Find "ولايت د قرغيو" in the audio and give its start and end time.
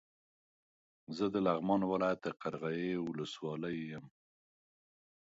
1.91-3.01